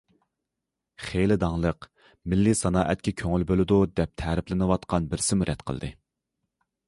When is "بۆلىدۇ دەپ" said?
3.51-4.15